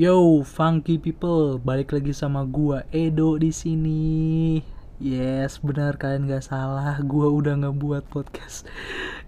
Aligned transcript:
Yo, 0.00 0.40
funky 0.48 0.96
people, 0.96 1.60
balik 1.60 1.92
lagi 1.92 2.16
sama 2.16 2.48
gua 2.48 2.88
Edo 2.88 3.36
di 3.36 3.52
sini. 3.52 4.64
Yes, 4.96 5.60
benar 5.60 6.00
kalian 6.00 6.24
gak 6.24 6.48
salah, 6.48 6.96
gua 7.04 7.28
udah 7.28 7.60
ngebuat 7.60 8.08
podcast 8.08 8.64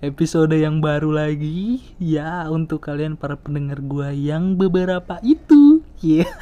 episode 0.01 0.57
yang 0.57 0.81
baru 0.81 1.13
lagi. 1.13 1.85
Ya, 2.01 2.49
untuk 2.49 2.89
kalian 2.89 3.21
para 3.21 3.37
pendengar 3.37 3.85
gua 3.85 4.17
yang 4.17 4.57
beberapa 4.57 5.21
itu. 5.21 5.85
Yeah. 6.01 6.33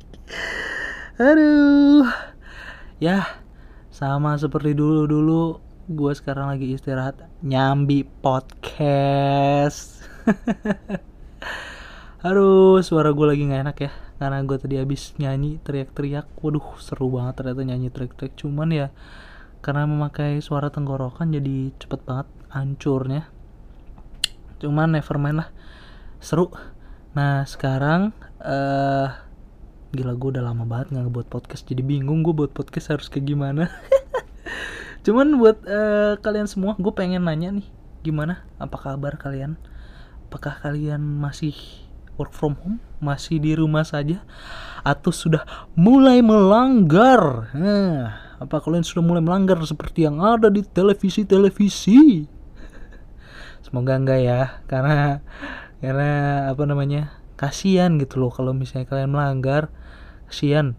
Aduh. 1.20 2.08
Ya, 3.04 3.36
sama 3.92 4.40
seperti 4.40 4.72
dulu-dulu, 4.72 5.60
gua 5.92 6.16
sekarang 6.16 6.56
lagi 6.56 6.72
istirahat 6.72 7.20
nyambi 7.44 8.00
podcast. 8.24 10.08
Aduh, 12.20 12.84
suara 12.84 13.16
gue 13.16 13.24
lagi 13.24 13.48
nggak 13.48 13.62
enak 13.64 13.78
ya 13.80 13.92
Karena 14.20 14.44
gue 14.44 14.60
tadi 14.60 14.76
habis 14.76 15.16
nyanyi 15.16 15.56
teriak-teriak. 15.64 16.28
Waduh, 16.44 16.76
seru 16.76 17.08
banget 17.08 17.40
ternyata 17.40 17.64
nyanyi 17.64 17.88
teriak-teriak. 17.88 18.36
Cuman 18.36 18.68
ya, 18.76 18.92
karena 19.64 19.88
memakai 19.88 20.36
suara 20.44 20.68
tenggorokan 20.68 21.32
jadi 21.32 21.72
cepet 21.80 22.04
banget 22.04 22.28
hancurnya. 22.52 23.24
Cuman 24.60 25.00
never 25.00 25.16
mind 25.16 25.40
lah 25.40 25.48
Seru. 26.20 26.52
Nah, 27.16 27.48
sekarang 27.48 28.12
uh, 28.44 29.08
Gila, 29.96 30.12
gue 30.20 30.36
udah 30.36 30.44
lama 30.44 30.68
banget 30.68 30.92
nggak 30.92 31.08
ngebuat 31.08 31.28
podcast 31.32 31.64
Jadi 31.64 31.80
bingung 31.80 32.20
gue 32.20 32.36
buat 32.36 32.52
podcast 32.52 32.92
harus 32.92 33.08
kayak 33.08 33.32
gimana. 33.32 33.72
Cuman 35.08 35.40
buat 35.40 35.64
uh, 35.64 36.20
kalian 36.20 36.44
semua, 36.44 36.76
gue 36.76 36.92
pengen 36.92 37.24
nanya 37.24 37.48
nih 37.48 37.68
Gimana? 38.04 38.44
Apa 38.60 38.76
kabar 38.76 39.16
kalian? 39.16 39.56
Apakah 40.28 40.60
kalian 40.60 41.00
masih 41.00 41.56
work 42.20 42.36
from 42.36 42.60
home, 42.60 42.76
masih 43.00 43.40
di 43.40 43.56
rumah 43.56 43.88
saja, 43.88 44.20
atau 44.84 45.08
sudah 45.08 45.48
mulai 45.72 46.20
melanggar? 46.20 47.48
Nah, 47.56 48.20
apa 48.36 48.60
kalian 48.60 48.84
sudah 48.84 49.00
mulai 49.00 49.24
melanggar 49.24 49.56
seperti 49.64 50.04
yang 50.04 50.20
ada 50.20 50.52
di 50.52 50.60
televisi-televisi? 50.60 52.28
Semoga 53.64 53.96
enggak 53.96 54.20
ya, 54.20 54.40
karena 54.68 55.24
karena 55.80 56.10
apa 56.52 56.62
namanya 56.68 57.16
kasihan 57.40 57.96
gitu 57.96 58.20
loh 58.20 58.28
kalau 58.28 58.52
misalnya 58.52 58.84
kalian 58.84 59.16
melanggar, 59.16 59.72
kasihan 60.28 60.76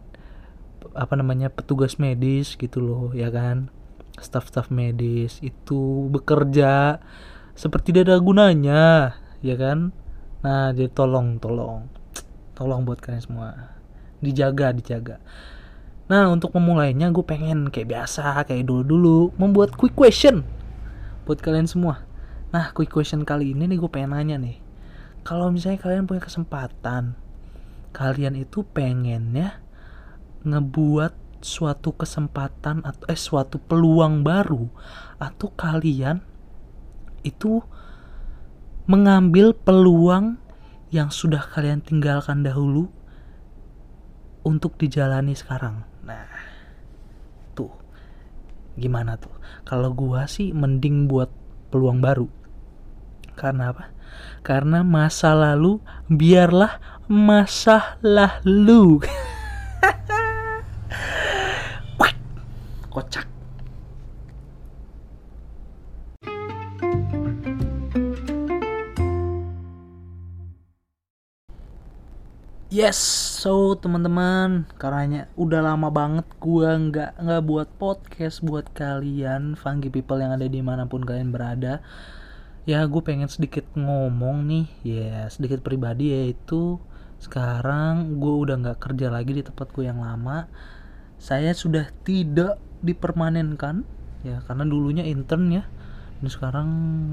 apa 0.91 1.15
namanya 1.15 1.47
petugas 1.47 1.95
medis 1.97 2.59
gitu 2.59 2.83
loh 2.83 3.05
ya 3.15 3.31
kan 3.31 3.71
staf-staf 4.19 4.67
medis 4.73 5.39
itu 5.39 6.11
bekerja 6.11 6.99
seperti 7.55 7.95
tidak 7.95 8.11
ada 8.11 8.19
gunanya 8.19 8.83
ya 9.39 9.55
kan 9.55 9.95
Nah, 10.41 10.73
jadi 10.73 10.89
tolong, 10.89 11.37
tolong, 11.37 11.85
tolong 12.57 12.81
buat 12.81 12.97
kalian 12.97 13.21
semua 13.21 13.77
dijaga, 14.21 14.73
dijaga. 14.73 15.17
Nah, 16.09 16.29
untuk 16.29 16.53
memulainya 16.57 17.09
gue 17.09 17.23
pengen 17.25 17.71
kayak 17.71 17.89
biasa, 17.93 18.43
kayak 18.45 18.67
dulu-dulu 18.67 19.31
membuat 19.37 19.73
quick 19.77 19.93
question 19.93 20.43
buat 21.23 21.39
kalian 21.39 21.69
semua. 21.69 22.03
Nah, 22.51 22.73
quick 22.75 22.91
question 22.91 23.23
kali 23.23 23.55
ini 23.55 23.69
nih 23.69 23.77
gue 23.79 23.89
pengen 23.89 24.11
nanya 24.17 24.37
nih. 24.41 24.57
Kalau 25.21 25.53
misalnya 25.53 25.79
kalian 25.79 26.09
punya 26.09 26.25
kesempatan, 26.25 27.15
kalian 27.93 28.35
itu 28.35 28.65
pengennya 28.65 29.61
ngebuat 30.41 31.13
suatu 31.41 31.93
kesempatan 31.97 32.85
atau 32.85 33.05
eh 33.09 33.17
suatu 33.17 33.57
peluang 33.57 34.21
baru 34.21 34.69
atau 35.17 35.49
kalian 35.53 36.21
itu 37.25 37.61
mengambil 38.85 39.53
peluang 39.53 40.41
yang 40.91 41.09
sudah 41.13 41.41
kalian 41.41 41.79
tinggalkan 41.79 42.43
dahulu 42.43 42.91
untuk 44.41 44.75
dijalani 44.75 45.37
sekarang. 45.37 45.85
Nah, 46.03 46.27
tuh 47.53 47.71
gimana 48.75 49.15
tuh? 49.15 49.31
Kalau 49.63 49.93
gua 49.93 50.25
sih 50.27 50.51
mending 50.51 51.07
buat 51.07 51.29
peluang 51.71 52.01
baru. 52.03 52.27
Karena 53.37 53.71
apa? 53.71 53.93
Karena 54.43 54.83
masa 54.83 55.31
lalu 55.31 55.79
biarlah 56.11 56.77
masa 57.07 57.95
lalu. 58.03 58.99
Kocak. 62.91 63.30
Yes, 72.71 72.95
so 73.43 73.75
teman-teman, 73.75 74.63
karena 74.79 75.27
udah 75.35 75.59
lama 75.59 75.91
banget 75.91 76.23
gua 76.39 76.79
nggak 76.79 77.19
nggak 77.19 77.43
buat 77.43 77.67
podcast 77.75 78.39
buat 78.39 78.71
kalian, 78.71 79.59
funky 79.59 79.91
people 79.91 80.15
yang 80.15 80.31
ada 80.31 80.47
di 80.47 80.63
mana 80.63 80.87
pun 80.87 81.03
kalian 81.03 81.35
berada. 81.35 81.83
Ya, 82.63 82.87
gue 82.87 83.03
pengen 83.03 83.27
sedikit 83.27 83.67
ngomong 83.75 84.47
nih, 84.47 84.65
ya 84.87 84.95
yeah, 85.03 85.23
sedikit 85.27 85.59
pribadi 85.67 86.15
yaitu 86.15 86.79
sekarang 87.19 88.23
gue 88.23 88.31
udah 88.39 88.55
nggak 88.63 88.79
kerja 88.79 89.11
lagi 89.11 89.35
di 89.35 89.43
tempat 89.43 89.67
gue 89.75 89.91
yang 89.91 89.99
lama. 89.99 90.47
Saya 91.19 91.51
sudah 91.51 91.91
tidak 92.07 92.55
dipermanenkan, 92.79 93.83
ya 94.23 94.47
karena 94.47 94.63
dulunya 94.63 95.03
intern 95.03 95.51
ya, 95.51 95.67
dan 96.23 96.29
sekarang 96.31 96.69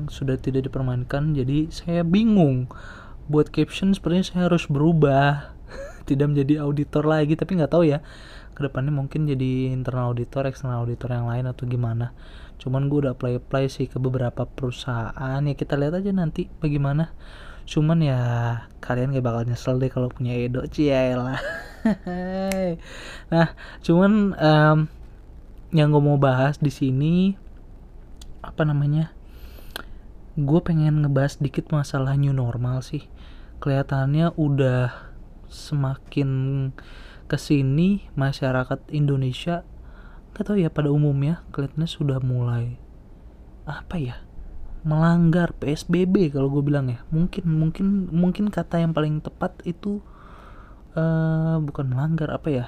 sudah 0.07 0.39
tidak 0.39 0.71
dipermanenkan, 0.71 1.35
jadi 1.35 1.67
saya 1.75 2.07
bingung 2.07 2.71
buat 3.29 3.53
caption 3.53 3.93
sepertinya 3.93 4.25
saya 4.25 4.43
harus 4.49 4.65
berubah. 4.67 5.55
Tidak 6.09 6.27
menjadi 6.27 6.65
auditor 6.65 7.05
lagi 7.05 7.37
tapi 7.37 7.61
nggak 7.61 7.73
tahu 7.73 7.85
ya. 7.87 8.01
Ke 8.57 8.67
depannya 8.67 8.91
mungkin 8.91 9.29
jadi 9.29 9.71
internal 9.71 10.11
auditor 10.11 10.49
eksternal 10.49 10.83
auditor 10.83 11.15
yang 11.15 11.29
lain 11.29 11.47
atau 11.47 11.69
gimana. 11.69 12.17
Cuman 12.59 12.91
gue 12.91 13.07
udah 13.07 13.15
apply 13.15 13.39
apply 13.39 13.71
sih 13.71 13.87
ke 13.87 14.01
beberapa 14.03 14.49
perusahaan. 14.49 15.41
Ya 15.45 15.55
kita 15.55 15.79
lihat 15.79 16.01
aja 16.01 16.11
nanti 16.11 16.51
bagaimana. 16.59 17.15
Cuman 17.69 18.01
ya 18.01 18.21
kalian 18.81 19.13
gak 19.13 19.27
bakal 19.29 19.45
nyesel 19.45 19.77
deh 19.77 19.93
kalau 19.93 20.09
punya 20.09 20.33
Edo 20.33 20.65
lah 20.65 21.37
nah 23.33 23.53
cuman 23.85 24.33
um, 24.35 24.79
yang 25.77 25.93
gue 25.93 26.01
mau 26.03 26.17
bahas 26.17 26.57
di 26.57 26.73
sini 26.73 27.37
apa 28.41 28.65
namanya 28.65 29.13
gue 30.39 30.61
pengen 30.65 31.05
ngebahas 31.05 31.37
dikit 31.43 31.69
masalah 31.69 32.17
new 32.17 32.33
normal 32.33 32.81
sih 32.81 33.05
kelihatannya 33.59 34.35
udah 34.39 35.13
semakin 35.49 36.31
ke 37.29 37.37
sini 37.37 38.09
masyarakat 38.17 38.81
Indonesia 38.95 39.65
gak 40.33 40.45
tahu 40.49 40.63
ya 40.63 40.71
pada 40.71 40.89
umumnya 40.93 41.43
kelihatannya 41.51 41.91
sudah 41.91 42.23
mulai 42.23 42.79
apa 43.69 43.97
ya 44.01 44.17
melanggar 44.87 45.53
PSBB 45.59 46.31
kalau 46.33 46.49
gue 46.49 46.63
bilang 46.63 46.89
ya. 46.89 47.03
Mungkin 47.11 47.45
mungkin 47.45 47.87
mungkin 48.09 48.49
kata 48.49 48.81
yang 48.81 48.95
paling 48.95 49.21
tepat 49.21 49.59
itu 49.67 50.01
uh, 50.95 51.59
bukan 51.61 51.87
melanggar 51.91 52.31
apa 52.31 52.49
ya 52.49 52.67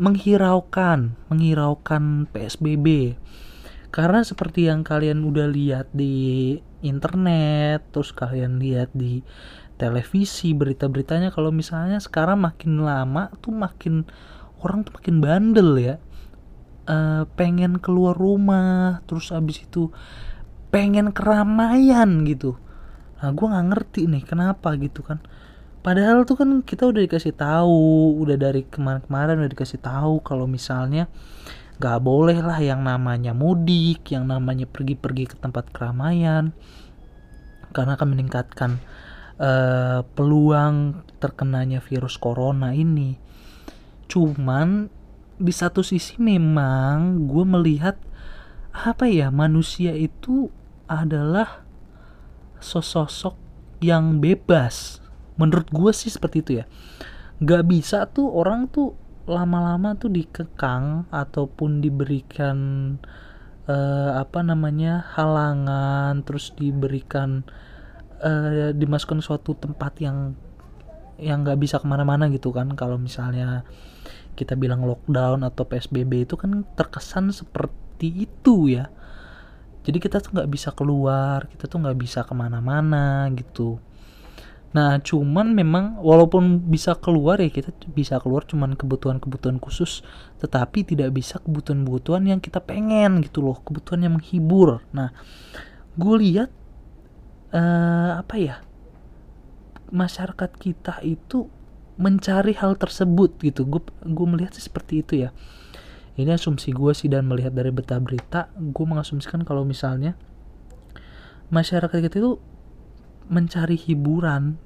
menghiraukan 0.00 1.12
menghiraukan 1.28 2.24
PSBB 2.32 3.20
karena 3.92 4.24
seperti 4.24 4.70
yang 4.70 4.80
kalian 4.80 5.28
udah 5.28 5.44
lihat 5.50 5.92
di 5.92 6.56
internet 6.80 7.84
terus 7.92 8.12
kalian 8.12 8.60
lihat 8.60 8.92
di 8.96 9.24
televisi 9.80 10.52
berita-beritanya 10.52 11.32
kalau 11.32 11.48
misalnya 11.48 11.96
sekarang 11.96 12.44
makin 12.44 12.84
lama 12.84 13.32
tuh 13.40 13.56
makin 13.56 14.04
orang 14.60 14.84
tuh 14.84 15.00
makin 15.00 15.16
bandel 15.24 15.70
ya. 15.80 15.96
Uh, 16.90 17.22
pengen 17.38 17.78
keluar 17.78 18.18
rumah 18.18 19.04
terus 19.06 19.30
abis 19.30 19.62
itu 19.62 19.88
pengen 20.68 21.16
keramaian 21.16 22.24
gitu. 22.28 22.60
Nah 23.20 23.30
gue 23.32 23.46
nggak 23.46 23.66
ngerti 23.72 24.08
nih 24.08 24.24
kenapa 24.24 24.76
gitu 24.76 25.00
kan. 25.00 25.20
Padahal 25.80 26.28
tuh 26.28 26.36
kan 26.36 26.60
kita 26.60 26.84
udah 26.84 27.00
dikasih 27.00 27.32
tahu 27.32 28.20
udah 28.20 28.36
dari 28.36 28.68
kemarin-kemarin 28.68 29.40
udah 29.40 29.52
dikasih 29.56 29.80
tahu 29.80 30.20
kalau 30.20 30.44
misalnya 30.44 31.08
gak 31.80 32.04
boleh 32.04 32.44
lah 32.44 32.60
yang 32.60 32.84
namanya 32.84 33.32
mudik 33.32 34.12
yang 34.12 34.28
namanya 34.28 34.68
pergi-pergi 34.68 35.32
ke 35.32 35.36
tempat 35.40 35.72
keramaian. 35.72 36.52
Karena 37.72 37.96
akan 37.96 38.08
meningkatkan 38.12 38.76
uh, 39.40 40.04
peluang 40.12 41.00
terkenanya 41.16 41.80
virus 41.80 42.20
corona 42.20 42.76
ini. 42.76 43.16
Cuman 44.12 44.92
di 45.40 45.52
satu 45.56 45.80
sisi 45.80 46.20
memang 46.20 47.24
gue 47.24 47.44
melihat 47.48 47.96
apa 48.76 49.08
ya 49.08 49.32
manusia 49.32 49.96
itu 49.96 50.52
adalah 50.84 51.64
sosok 52.60 53.34
yang 53.80 54.20
bebas. 54.20 55.00
Menurut 55.40 55.72
gue 55.72 55.90
sih 55.96 56.12
seperti 56.12 56.44
itu 56.44 56.52
ya. 56.60 56.64
Gak 57.40 57.64
bisa 57.72 58.04
tuh 58.12 58.28
orang 58.28 58.68
tuh 58.68 58.92
lama-lama 59.30 59.94
tuh 59.94 60.10
dikekang 60.10 61.06
ataupun 61.14 61.78
diberikan 61.78 62.58
uh, 63.70 64.18
apa 64.18 64.42
namanya 64.42 65.06
halangan 65.14 66.26
terus 66.26 66.50
diberikan 66.58 67.46
uh, 68.20 68.74
dimasukkan 68.74 69.22
suatu 69.22 69.54
tempat 69.54 70.02
yang 70.02 70.34
yang 71.20 71.44
nggak 71.44 71.60
bisa 71.60 71.78
ke 71.78 71.86
mana-mana 71.86 72.26
gitu 72.32 72.50
kan. 72.50 72.74
Kalau 72.74 72.98
misalnya 72.98 73.62
kita 74.34 74.58
bilang 74.58 74.82
lockdown 74.82 75.46
atau 75.46 75.68
psbb 75.68 76.26
itu 76.26 76.34
kan 76.34 76.66
terkesan 76.74 77.30
seperti 77.30 78.26
itu 78.26 78.72
ya. 78.72 78.90
Jadi 79.80 79.96
kita 79.96 80.20
tuh 80.20 80.36
nggak 80.36 80.50
bisa 80.50 80.74
keluar 80.76 81.48
kita 81.48 81.64
tuh 81.64 81.80
nggak 81.80 81.98
bisa 81.98 82.20
ke 82.26 82.34
mana-mana 82.36 83.30
gitu 83.32 83.80
nah 84.70 85.02
cuman 85.02 85.50
memang 85.50 85.98
walaupun 85.98 86.62
bisa 86.70 86.94
keluar 86.94 87.42
ya 87.42 87.50
kita 87.50 87.74
bisa 87.90 88.22
keluar 88.22 88.46
cuman 88.46 88.78
kebutuhan-kebutuhan 88.78 89.58
khusus 89.58 90.06
tetapi 90.38 90.86
tidak 90.86 91.10
bisa 91.10 91.42
kebutuhan-kebutuhan 91.42 92.22
yang 92.30 92.38
kita 92.38 92.62
pengen 92.62 93.18
gitu 93.18 93.42
loh 93.42 93.58
kebutuhan 93.66 94.06
yang 94.06 94.14
menghibur. 94.14 94.78
Nah 94.94 95.10
gue 95.98 96.16
lihat 96.22 96.54
uh, 97.50 98.22
apa 98.22 98.34
ya 98.38 98.56
masyarakat 99.90 100.50
kita 100.54 101.02
itu 101.02 101.50
mencari 102.00 102.56
hal 102.56 102.78
tersebut 102.78 103.36
gitu. 103.42 103.66
Gue 103.66 103.82
gue 104.06 104.26
melihat 104.26 104.56
sih 104.56 104.64
seperti 104.64 105.02
itu 105.02 105.28
ya. 105.28 105.34
Ini 106.14 106.38
asumsi 106.38 106.70
gue 106.70 106.92
sih 106.94 107.10
dan 107.10 107.26
melihat 107.26 107.52
dari 107.52 107.74
berita-berita 107.74 108.54
gue 108.54 108.86
mengasumsikan 108.86 109.42
kalau 109.42 109.66
misalnya 109.66 110.14
masyarakat 111.50 111.98
kita 112.06 112.16
itu 112.22 112.38
mencari 113.28 113.76
hiburan 113.76 114.56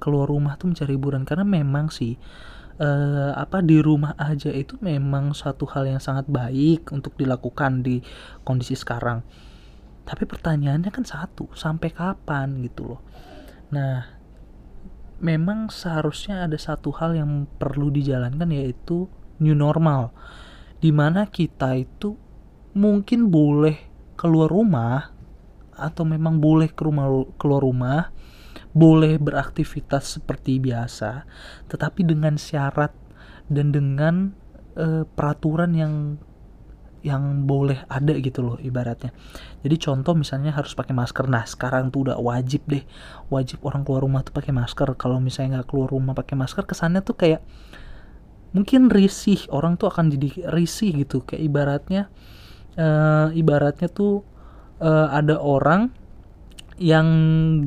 keluar 0.00 0.26
rumah 0.26 0.56
tuh 0.56 0.72
mencari 0.72 0.96
hiburan. 0.96 1.22
Karena 1.28 1.44
memang 1.44 1.92
sih 1.92 2.16
uh, 2.80 3.32
apa 3.36 3.60
di 3.60 3.78
rumah 3.78 4.16
aja 4.16 4.48
itu 4.50 4.80
memang 4.80 5.36
suatu 5.36 5.68
hal 5.68 5.86
yang 5.86 6.00
sangat 6.00 6.26
baik 6.26 6.88
untuk 6.90 7.14
dilakukan 7.20 7.84
di 7.84 8.00
kondisi 8.42 8.74
sekarang. 8.74 9.22
Tapi 10.08 10.24
pertanyaannya 10.26 10.90
kan 10.90 11.04
satu 11.04 11.52
sampai 11.52 11.92
kapan 11.92 12.64
gitu 12.64 12.96
loh. 12.96 13.00
Nah 13.70 14.18
memang 15.20 15.68
seharusnya 15.68 16.48
ada 16.48 16.56
satu 16.56 16.90
hal 16.96 17.14
yang 17.14 17.44
perlu 17.60 17.92
dijalankan 17.92 18.48
yaitu 18.50 19.06
new 19.38 19.54
normal. 19.54 20.16
Di 20.80 20.90
mana 20.90 21.28
kita 21.28 21.76
itu 21.76 22.16
mungkin 22.72 23.28
boleh 23.28 23.76
keluar 24.16 24.48
rumah 24.48 25.12
atau 25.80 26.04
memang 26.04 26.38
boleh 26.38 26.68
ke 26.70 26.84
rumah 26.84 27.08
keluar 27.40 27.64
rumah 27.64 28.12
boleh 28.70 29.18
beraktivitas 29.18 30.20
seperti 30.20 30.62
biasa 30.62 31.26
tetapi 31.66 32.06
dengan 32.06 32.38
syarat 32.38 32.94
dan 33.50 33.74
dengan 33.74 34.30
uh, 34.78 35.02
peraturan 35.02 35.74
yang 35.74 35.94
yang 37.00 37.48
boleh 37.48 37.80
ada 37.88 38.12
gitu 38.20 38.44
loh 38.44 38.56
ibaratnya. 38.60 39.12
Jadi 39.64 39.76
contoh 39.80 40.12
misalnya 40.12 40.52
harus 40.52 40.76
pakai 40.76 40.92
masker. 40.92 41.24
Nah 41.32 41.48
sekarang 41.48 41.88
tuh 41.88 42.08
udah 42.08 42.20
wajib 42.20 42.68
deh 42.68 42.84
wajib 43.32 43.64
orang 43.64 43.88
keluar 43.88 44.04
rumah 44.04 44.20
tuh 44.20 44.36
pakai 44.36 44.52
masker. 44.52 44.92
Kalau 45.00 45.16
misalnya 45.16 45.60
nggak 45.60 45.68
keluar 45.72 45.88
rumah 45.88 46.12
pakai 46.12 46.36
masker 46.36 46.68
kesannya 46.68 47.00
tuh 47.00 47.16
kayak 47.16 47.40
mungkin 48.52 48.92
risih. 48.92 49.48
Orang 49.48 49.80
tuh 49.80 49.88
akan 49.88 50.12
jadi 50.12 50.52
risih 50.52 50.92
gitu. 50.92 51.24
Kayak 51.24 51.42
ibaratnya 51.48 52.02
uh, 52.76 53.32
ibaratnya 53.32 53.88
tuh 53.88 54.22
uh, 54.80 55.08
ada 55.12 55.38
orang 55.38 55.92
yang 56.80 57.06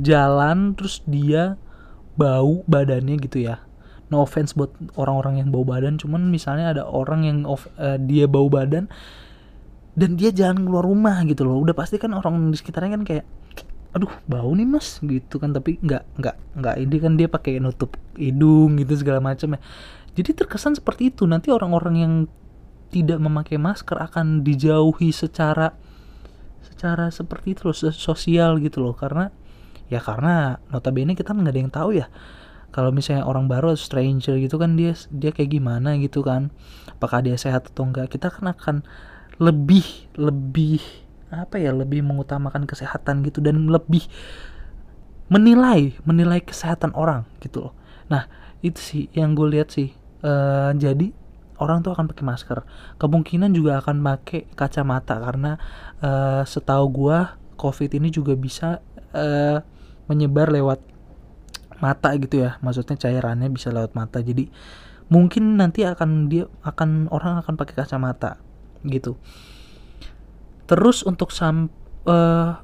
jalan 0.01 0.74
terus 0.74 1.06
dia 1.06 1.56
bau 2.18 2.65
badannya 2.65 3.15
gitu 3.21 3.45
ya. 3.45 3.62
No 4.10 4.25
offense 4.25 4.54
buat 4.54 4.74
orang-orang 4.98 5.42
yang 5.42 5.50
bau 5.50 5.65
badan 5.65 5.98
cuman 5.98 6.30
misalnya 6.30 6.74
ada 6.74 6.83
orang 6.86 7.25
yang 7.25 7.38
off, 7.45 7.69
uh, 7.77 7.98
dia 7.98 8.25
bau 8.25 8.50
badan 8.50 8.89
dan 9.94 10.18
dia 10.18 10.33
jangan 10.33 10.65
keluar 10.65 10.86
rumah 10.86 11.21
gitu 11.30 11.45
loh. 11.45 11.62
Udah 11.62 11.77
pasti 11.77 12.01
kan 12.01 12.13
orang 12.18 12.50
di 12.50 12.57
sekitarnya 12.57 12.98
kan 12.98 13.04
kayak 13.06 13.25
aduh 13.94 14.10
bau 14.25 14.50
nih 14.57 14.65
mas 14.65 14.98
gitu 15.06 15.38
kan. 15.38 15.54
Tapi 15.54 15.77
nggak 15.81 16.04
nggak 16.18 16.36
nggak 16.57 16.75
ini 16.81 16.95
kan 16.98 17.13
dia 17.18 17.30
pakai 17.30 17.62
nutup 17.62 17.94
hidung 18.18 18.81
gitu 18.81 18.98
segala 18.98 19.21
macam 19.21 19.57
ya. 19.57 19.60
Jadi 20.13 20.30
terkesan 20.38 20.77
seperti 20.77 21.10
itu. 21.13 21.25
Nanti 21.25 21.50
orang-orang 21.50 21.95
yang 21.98 22.13
tidak 22.94 23.18
memakai 23.18 23.57
masker 23.57 23.98
akan 23.98 24.45
dijauhi 24.45 25.10
secara 25.10 25.74
secara 26.83 27.07
seperti 27.15 27.56
itu 27.56 27.71
loh 27.71 27.77
sosial 27.95 28.59
gitu 28.59 28.83
loh. 28.83 28.91
Karena 28.91 29.31
ya 29.88 30.03
karena 30.03 30.59
notabene 30.68 31.15
kita 31.15 31.31
nggak 31.31 31.56
ada 31.56 31.62
yang 31.63 31.71
tahu 31.71 31.89
ya 31.95 32.12
kalau 32.75 32.91
misalnya 32.91 33.24
orang 33.24 33.47
baru 33.47 33.77
stranger 33.77 34.35
gitu 34.41 34.59
kan 34.59 34.75
dia 34.75 34.91
dia 35.07 35.31
kayak 35.31 35.56
gimana 35.56 35.95
gitu 35.95 36.19
kan. 36.27 36.51
Apakah 36.91 37.24
dia 37.24 37.39
sehat 37.39 37.71
atau 37.71 37.88
enggak 37.88 38.12
kita 38.12 38.27
kan 38.27 38.51
akan 38.51 38.75
lebih 39.39 40.12
lebih 40.19 40.83
apa 41.31 41.56
ya 41.56 41.71
lebih 41.71 42.03
mengutamakan 42.03 42.68
kesehatan 42.68 43.24
gitu 43.24 43.39
dan 43.39 43.63
lebih 43.71 44.03
menilai 45.31 45.95
menilai 46.03 46.44
kesehatan 46.44 46.91
orang 47.00 47.24
gitu 47.39 47.71
loh. 47.71 47.74
Nah 48.12 48.27
itu 48.59 48.83
sih 48.83 49.03
yang 49.15 49.31
gue 49.39 49.47
lihat 49.56 49.71
sih. 49.71 49.95
Uh, 50.19 50.75
jadi 50.75 51.15
orang 51.63 51.80
tuh 51.80 51.95
akan 51.95 52.12
pakai 52.12 52.25
masker. 52.27 52.60
Kemungkinan 53.00 53.56
juga 53.56 53.80
akan 53.80 54.04
pakai 54.04 54.51
kacamata 54.51 55.15
karena 55.24 55.56
uh, 56.04 56.44
setahu 56.44 56.86
gue 56.92 57.19
covid 57.56 57.89
ini 57.95 58.12
juga 58.12 58.36
bisa 58.36 58.83
uh, 59.15 59.63
menyebar 60.12 60.51
lewat 60.51 60.83
mata 61.80 62.12
gitu 62.19 62.44
ya. 62.44 62.60
Maksudnya 62.60 63.00
cairannya 63.00 63.48
bisa 63.48 63.71
lewat 63.71 63.95
mata. 63.95 64.19
Jadi 64.19 64.51
mungkin 65.07 65.56
nanti 65.56 65.88
akan 65.88 66.27
dia 66.27 66.51
akan 66.68 67.07
orang 67.12 67.39
akan 67.39 67.56
pakai 67.56 67.75
kacamata 67.80 68.39
gitu. 68.83 69.15
Terus 70.68 71.04
untuk 71.07 71.31
sam 71.31 71.71
uh, 72.07 72.60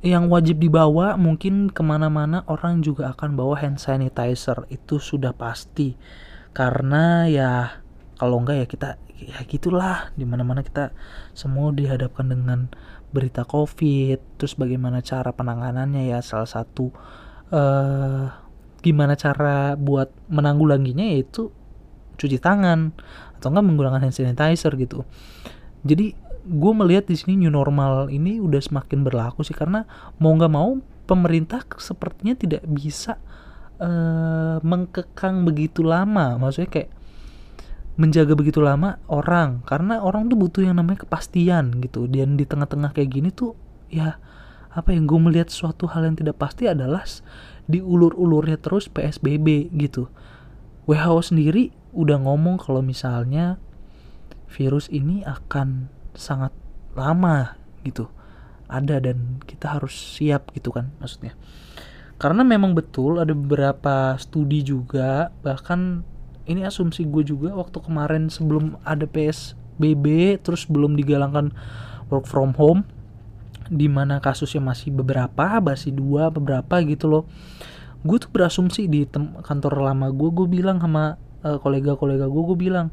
yang 0.00 0.32
wajib 0.32 0.56
dibawa 0.56 1.14
mungkin 1.20 1.68
ke 1.68 1.84
mana-mana 1.84 2.40
orang 2.48 2.80
juga 2.80 3.12
akan 3.12 3.36
bawa 3.36 3.60
hand 3.60 3.76
sanitizer. 3.76 4.64
Itu 4.72 4.96
sudah 4.96 5.36
pasti 5.36 5.94
karena 6.50 7.30
ya 7.30 7.50
kalau 8.18 8.42
enggak 8.42 8.56
ya 8.64 8.66
kita 8.66 8.88
ya 9.16 9.38
gitulah. 9.46 10.10
Di 10.16 10.28
mana-mana 10.28 10.60
kita 10.60 10.92
semua 11.32 11.70
dihadapkan 11.72 12.26
dengan 12.28 12.68
berita 13.14 13.46
covid. 13.46 14.20
Terus 14.36 14.54
bagaimana 14.58 15.00
cara 15.00 15.30
penanganannya 15.32 16.10
ya 16.10 16.18
salah 16.20 16.48
satu 16.48 16.90
uh, 17.54 18.26
gimana 18.80 19.14
cara 19.16 19.76
buat 19.76 20.10
menanggulanginya 20.28 21.16
yaitu 21.16 21.48
cuci 22.20 22.36
tangan. 22.42 22.92
Atau 23.38 23.54
enggak 23.54 23.66
menggunakan 23.66 24.00
hand 24.04 24.16
sanitizer 24.16 24.74
gitu. 24.76 25.08
Jadi 25.86 26.12
gue 26.40 26.72
melihat 26.72 27.04
di 27.04 27.16
sini 27.16 27.36
new 27.36 27.52
normal 27.52 28.08
ini 28.08 28.40
udah 28.40 28.60
semakin 28.60 29.00
berlaku 29.06 29.46
sih. 29.46 29.56
Karena 29.56 29.86
mau 30.20 30.34
nggak 30.36 30.52
mau 30.52 30.76
pemerintah 31.08 31.64
sepertinya 31.80 32.36
tidak 32.36 32.62
bisa 32.68 33.18
uh, 33.80 34.56
mengkekang 34.60 35.42
begitu 35.48 35.80
lama. 35.82 36.36
Maksudnya 36.36 36.70
kayak 36.70 36.90
menjaga 37.96 38.36
begitu 38.36 38.60
lama 38.62 39.00
orang. 39.08 39.64
Karena 39.64 40.04
orang 40.04 40.28
tuh 40.28 40.36
butuh 40.36 40.62
yang 40.68 40.76
namanya 40.78 41.08
kepastian 41.08 41.80
gitu. 41.82 42.06
Dan 42.06 42.36
di 42.36 42.44
tengah-tengah 42.44 42.92
kayak 42.94 43.10
gini 43.10 43.28
tuh 43.32 43.56
ya 43.90 44.20
apa 44.70 44.94
yang 44.94 45.08
gue 45.08 45.18
melihat 45.18 45.50
suatu 45.50 45.90
hal 45.90 46.06
yang 46.06 46.14
tidak 46.14 46.38
pasti 46.38 46.70
adalah 46.70 47.02
diulur-ulurnya 47.66 48.60
terus 48.60 48.86
PSBB 48.86 49.72
gitu. 49.74 50.06
WHO 50.86 51.20
sendiri 51.24 51.74
udah 51.90 52.22
ngomong 52.22 52.62
kalau 52.62 52.84
misalnya 52.84 53.58
virus 54.46 54.86
ini 54.90 55.26
akan 55.26 55.90
sangat 56.14 56.54
lama 56.94 57.58
gitu. 57.82 58.06
Ada 58.70 59.02
dan 59.02 59.42
kita 59.50 59.82
harus 59.82 59.90
siap 59.90 60.54
gitu 60.54 60.70
kan 60.70 60.94
maksudnya 61.02 61.34
karena 62.20 62.44
memang 62.44 62.76
betul 62.76 63.16
ada 63.16 63.32
beberapa 63.32 64.12
studi 64.20 64.60
juga 64.60 65.32
bahkan 65.40 66.04
ini 66.44 66.68
asumsi 66.68 67.08
gue 67.08 67.24
juga 67.24 67.56
waktu 67.56 67.80
kemarin 67.80 68.28
sebelum 68.28 68.76
ada 68.84 69.08
PSBB 69.08 70.36
terus 70.44 70.68
belum 70.68 71.00
digalangkan 71.00 71.56
work 72.12 72.28
from 72.28 72.52
home 72.60 72.84
di 73.72 73.88
mana 73.88 74.20
kasusnya 74.20 74.60
masih 74.60 74.92
beberapa 74.92 75.62
masih 75.64 75.96
dua 75.96 76.28
beberapa 76.28 76.82
gitu 76.82 77.06
loh. 77.06 77.24
Gue 78.02 78.18
tuh 78.18 78.28
berasumsi 78.28 78.90
di 78.90 79.06
kantor 79.46 79.80
lama 79.80 80.10
gue 80.10 80.28
gue 80.34 80.46
bilang 80.50 80.82
sama 80.82 81.16
uh, 81.46 81.56
kolega-kolega 81.62 82.26
gue 82.26 82.42
gue 82.52 82.58
bilang 82.58 82.92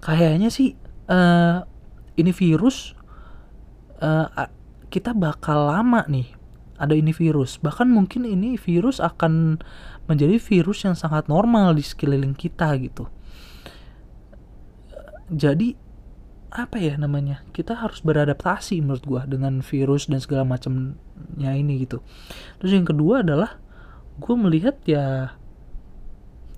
kayaknya 0.00 0.48
sih 0.48 0.78
uh, 1.12 1.66
ini 2.16 2.32
virus 2.32 2.96
uh, 4.00 4.48
kita 4.88 5.12
bakal 5.12 5.68
lama 5.68 6.06
nih 6.08 6.39
ada 6.80 6.96
ini 6.96 7.12
virus. 7.12 7.60
Bahkan 7.60 7.92
mungkin 7.92 8.24
ini 8.24 8.56
virus 8.56 8.98
akan 8.98 9.60
menjadi 10.08 10.40
virus 10.40 10.88
yang 10.88 10.96
sangat 10.96 11.28
normal 11.28 11.76
di 11.76 11.84
sekeliling 11.84 12.32
kita 12.32 12.72
gitu. 12.80 13.06
Jadi 15.30 15.76
apa 16.50 16.82
ya 16.82 16.98
namanya? 16.98 17.46
Kita 17.54 17.78
harus 17.78 18.02
beradaptasi 18.02 18.82
menurut 18.82 19.04
gua 19.06 19.22
dengan 19.28 19.62
virus 19.62 20.10
dan 20.10 20.18
segala 20.18 20.42
macamnya 20.42 21.52
ini 21.54 21.86
gitu. 21.86 22.02
Terus 22.58 22.72
yang 22.74 22.88
kedua 22.88 23.22
adalah 23.22 23.60
gue 24.20 24.34
melihat 24.36 24.76
ya 24.84 25.36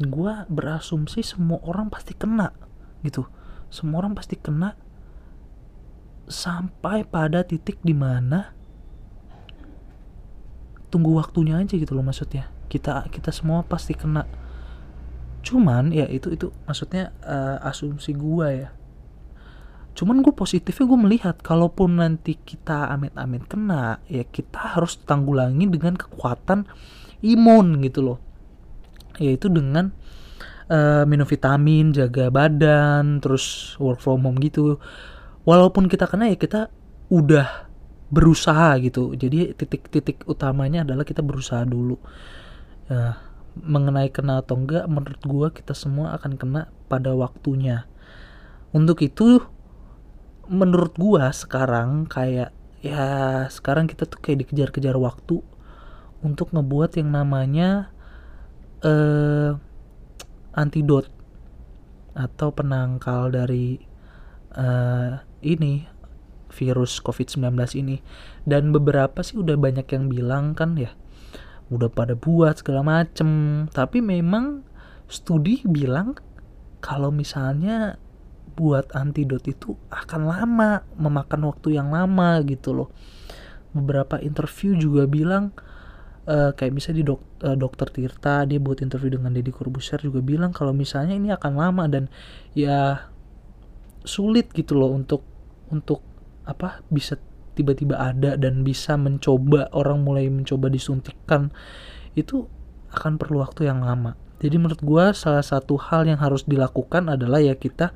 gue 0.03 0.35
berasumsi 0.51 1.23
semua 1.23 1.61
orang 1.63 1.93
pasti 1.93 2.17
kena 2.17 2.51
gitu. 3.05 3.29
Semua 3.69 4.03
orang 4.03 4.17
pasti 4.17 4.41
kena 4.41 4.75
sampai 6.27 7.05
pada 7.05 7.45
titik 7.45 7.79
di 7.85 7.93
mana 7.93 8.57
tunggu 10.93 11.17
waktunya 11.17 11.57
aja 11.57 11.73
gitu 11.73 11.97
loh 11.97 12.05
maksudnya. 12.05 12.53
Kita 12.69 13.09
kita 13.09 13.33
semua 13.33 13.65
pasti 13.65 13.97
kena. 13.97 14.29
Cuman 15.41 15.91
ya 15.91 16.05
itu 16.13 16.29
itu 16.29 16.53
maksudnya 16.69 17.17
uh, 17.25 17.65
asumsi 17.65 18.13
gua 18.13 18.53
ya. 18.53 18.69
Cuman 19.93 20.25
gue 20.25 20.33
positifnya 20.33 20.89
gue 20.89 21.01
melihat 21.05 21.37
kalaupun 21.45 22.01
nanti 22.01 22.41
kita 22.41 22.89
amit-amit 22.89 23.45
kena 23.45 24.01
ya 24.09 24.25
kita 24.25 24.77
harus 24.77 24.97
tanggulangi 25.05 25.69
dengan 25.69 26.01
kekuatan 26.01 26.65
imun 27.21 27.85
gitu 27.85 28.01
loh. 28.01 28.19
Yaitu 29.21 29.53
dengan 29.53 29.93
uh, 30.73 31.05
minum 31.05 31.29
vitamin 31.29 31.93
jaga 31.93 32.33
badan 32.33 33.21
terus 33.21 33.77
work 33.77 34.01
from 34.01 34.25
home 34.25 34.41
gitu. 34.41 34.81
Walaupun 35.45 35.93
kita 35.93 36.09
kena 36.09 36.33
ya 36.33 36.41
kita 36.41 36.73
udah 37.13 37.72
berusaha 38.13 38.77
gitu. 38.85 39.17
Jadi 39.17 39.57
titik-titik 39.57 40.29
utamanya 40.29 40.85
adalah 40.85 41.09
kita 41.09 41.25
berusaha 41.25 41.65
dulu. 41.65 41.97
Ya, 42.93 43.17
mengenai 43.57 44.13
kena 44.13 44.45
atau 44.45 44.61
enggak 44.61 44.85
menurut 44.89 45.23
gue 45.25 45.49
kita 45.61 45.73
semua 45.73 46.15
akan 46.21 46.37
kena 46.37 46.69
pada 46.93 47.17
waktunya. 47.17 47.89
Untuk 48.73 49.01
itu 49.05 49.41
menurut 50.49 50.97
gua 50.99 51.31
sekarang 51.31 52.09
kayak 52.09 52.51
ya 52.83 53.07
sekarang 53.47 53.87
kita 53.87 54.11
tuh 54.11 54.19
kayak 54.19 54.47
dikejar-kejar 54.47 54.99
waktu 54.99 55.39
untuk 56.23 56.51
ngebuat 56.51 56.99
yang 56.99 57.15
namanya 57.15 57.95
uh, 58.83 59.55
antidot 60.53 61.07
atau 62.13 62.49
penangkal 62.53 63.33
dari 63.33 63.81
uh, 64.59 65.23
ini 65.41 65.87
virus 66.53 67.01
COVID-19 67.01 67.49
ini 67.81 68.05
dan 68.45 68.71
beberapa 68.71 69.25
sih 69.25 69.41
udah 69.41 69.57
banyak 69.57 69.89
yang 69.89 70.13
bilang 70.13 70.53
kan 70.53 70.77
ya 70.77 70.93
udah 71.73 71.89
pada 71.89 72.13
buat 72.13 72.61
segala 72.61 72.85
macem 72.85 73.65
tapi 73.73 74.05
memang 74.05 74.61
studi 75.09 75.65
bilang 75.65 76.15
kalau 76.85 77.09
misalnya 77.09 77.97
buat 78.53 78.93
antidot 78.93 79.41
itu 79.49 79.79
akan 79.89 80.29
lama, 80.29 80.85
memakan 81.01 81.49
waktu 81.49 81.81
yang 81.81 81.89
lama 81.93 82.43
gitu 82.45 82.77
loh. 82.77 82.89
Beberapa 83.73 84.21
interview 84.21 84.77
juga 84.77 85.09
bilang 85.09 85.57
uh, 86.29 86.53
kayak 86.53 86.73
bisa 86.77 86.93
di 86.93 87.01
dok, 87.01 87.23
uh, 87.41 87.57
dokter 87.57 87.89
Tirta 87.89 88.45
dia 88.45 88.61
buat 88.61 88.85
interview 88.85 89.17
dengan 89.17 89.33
Deddy 89.33 89.49
Corbuzier 89.55 90.05
juga 90.05 90.21
bilang 90.21 90.53
kalau 90.53 90.77
misalnya 90.77 91.17
ini 91.17 91.33
akan 91.33 91.53
lama 91.57 91.85
dan 91.89 92.13
ya 92.53 93.09
sulit 94.05 94.53
gitu 94.53 94.77
loh 94.77 94.93
untuk 94.93 95.25
untuk 95.73 96.05
apa 96.49 96.83
bisa 96.91 97.19
tiba-tiba 97.53 98.01
ada 98.01 98.35
dan 98.41 98.65
bisa 98.65 98.97
mencoba 98.97 99.69
orang 99.77 100.01
mulai 100.03 100.27
mencoba 100.33 100.73
disuntikkan 100.73 101.53
itu 102.17 102.49
akan 102.93 103.17
perlu 103.21 103.41
waktu 103.41 103.69
yang 103.69 103.85
lama. 103.85 104.17
Jadi 104.43 104.59
menurut 104.59 104.83
gue 104.83 105.05
salah 105.15 105.45
satu 105.45 105.79
hal 105.79 106.09
yang 106.09 106.19
harus 106.19 106.43
dilakukan 106.45 107.07
adalah 107.07 107.39
ya 107.39 107.55
kita 107.55 107.95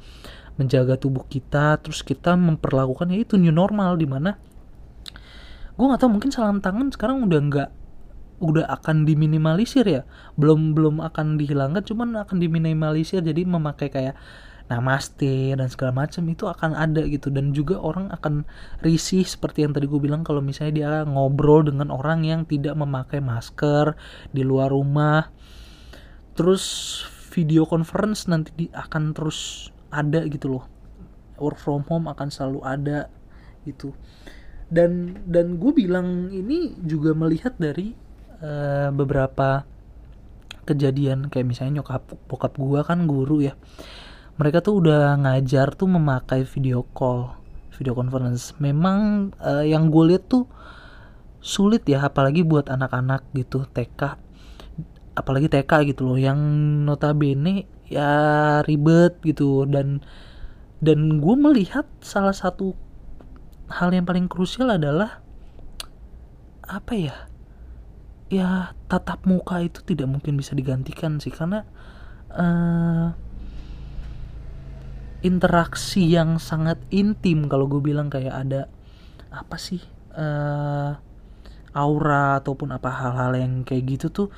menjaga 0.57 0.97
tubuh 0.97 1.25
kita 1.29 1.77
terus 1.85 2.01
kita 2.01 2.33
memperlakukan 2.35 3.13
ya 3.13 3.21
itu 3.21 3.37
new 3.37 3.53
normal 3.53 4.01
di 4.01 4.09
mana 4.09 4.41
gue 5.77 5.85
nggak 5.85 6.01
tahu 6.01 6.11
mungkin 6.17 6.33
salam 6.33 6.65
tangan 6.65 6.89
sekarang 6.89 7.29
udah 7.29 7.41
nggak 7.45 7.71
udah 8.41 8.65
akan 8.69 9.05
diminimalisir 9.05 9.85
ya 9.85 10.03
belum 10.41 10.73
belum 10.73 11.05
akan 11.05 11.37
dihilangkan 11.37 11.85
cuman 11.85 12.25
akan 12.25 12.37
diminimalisir 12.41 13.21
jadi 13.21 13.45
memakai 13.45 13.93
kayak 13.93 14.17
namaste 14.67 15.55
dan 15.55 15.71
segala 15.71 16.07
macam 16.07 16.27
itu 16.27 16.45
akan 16.47 16.75
ada 16.75 17.03
gitu. 17.07 17.31
Dan 17.31 17.55
juga 17.55 17.79
orang 17.79 18.11
akan 18.11 18.43
risih 18.83 19.23
seperti 19.23 19.67
yang 19.67 19.73
tadi 19.75 19.87
gue 19.87 20.01
bilang 20.03 20.27
kalau 20.27 20.43
misalnya 20.43 20.75
dia 20.75 20.91
ngobrol 21.07 21.63
dengan 21.67 21.95
orang 21.95 22.27
yang 22.27 22.43
tidak 22.45 22.75
memakai 22.75 23.23
masker 23.23 23.95
di 24.35 24.43
luar 24.43 24.75
rumah. 24.75 25.31
Terus 26.37 26.65
video 27.33 27.65
conference 27.65 28.29
nanti 28.29 28.51
di, 28.55 28.67
akan 28.75 29.15
terus 29.15 29.71
ada 29.95 30.27
gitu 30.27 30.59
loh. 30.59 30.65
Work 31.39 31.61
from 31.61 31.85
home 31.87 32.11
akan 32.11 32.29
selalu 32.29 32.61
ada 32.67 33.09
gitu. 33.63 33.95
Dan 34.67 35.23
dan 35.31 35.63
gue 35.63 35.71
bilang 35.71 36.35
ini 36.35 36.75
juga 36.83 37.15
melihat 37.15 37.55
dari 37.55 37.95
uh, 38.43 38.91
beberapa 38.91 39.63
kejadian. 40.67 41.31
Kayak 41.31 41.47
misalnya 41.55 41.81
nyokap 41.81 42.03
bokap 42.27 42.59
gue 42.59 42.81
kan 42.83 43.07
guru 43.07 43.47
ya 43.47 43.55
mereka 44.37 44.61
tuh 44.61 44.85
udah 44.85 45.17
ngajar 45.17 45.73
tuh 45.73 45.89
memakai 45.89 46.45
video 46.45 46.85
call 46.93 47.33
video 47.77 47.97
conference. 47.97 48.57
Memang 48.61 49.31
uh, 49.41 49.65
yang 49.65 49.89
gue 49.93 50.17
lihat 50.17 50.29
tuh 50.29 50.49
sulit 51.41 51.85
ya 51.89 52.05
apalagi 52.09 52.43
buat 52.43 52.69
anak-anak 52.73 53.31
gitu 53.37 53.69
TK 53.71 54.19
apalagi 55.17 55.49
TK 55.49 55.95
gitu 55.95 56.13
loh 56.13 56.19
yang 56.21 56.37
notabene 56.85 57.65
ya 57.89 58.61
ribet 58.65 59.21
gitu. 59.25 59.65
Dan 59.65 60.05
dan 60.85 61.21
gue 61.21 61.37
melihat 61.37 61.89
salah 62.05 62.37
satu 62.37 62.77
hal 63.73 63.89
yang 63.97 64.05
paling 64.05 64.29
krusial 64.29 64.69
adalah 64.69 65.25
apa 66.67 66.93
ya 66.93 67.17
ya 68.27 68.75
tatap 68.91 69.23
muka 69.25 69.63
itu 69.63 69.81
tidak 69.87 70.13
mungkin 70.13 70.37
bisa 70.37 70.53
digantikan 70.53 71.17
sih. 71.17 71.33
Karena 71.33 71.65
uh, 72.37 73.26
interaksi 75.27 76.07
yang 76.07 76.39
sangat 76.39 76.79
intim. 76.95 77.51
Kalau 77.51 77.67
gue 77.67 77.83
bilang 77.83 78.07
kayak 78.07 78.47
ada 78.47 78.71
apa 79.35 79.59
sih 79.59 79.83
uh, 80.15 80.95
aura 81.75 82.41
ataupun 82.41 82.73
apa 82.73 82.89
hal-hal 82.89 83.37
yang 83.37 83.53
kayak 83.67 83.99
gitu 83.99 84.07
tuh 84.09 84.29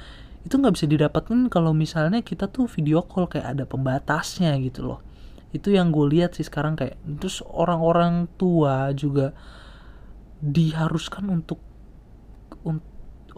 itu 0.42 0.57
nggak 0.57 0.75
bisa 0.75 0.88
didapatkan 0.88 1.52
kalau 1.52 1.76
misalnya 1.76 2.25
kita 2.25 2.49
tuh 2.49 2.64
video 2.66 3.04
call 3.04 3.28
kayak 3.28 3.52
ada 3.52 3.64
pembatasnya 3.68 4.57
gitu 4.64 4.88
loh. 4.88 5.00
Itu 5.52 5.68
yang 5.68 5.92
gue 5.92 6.09
lihat 6.09 6.40
sih 6.40 6.49
sekarang 6.49 6.75
kayak 6.75 6.97
terus 7.21 7.45
orang-orang 7.45 8.25
tua 8.40 8.90
juga 8.97 9.37
diharuskan 10.40 11.28
untuk 11.28 11.61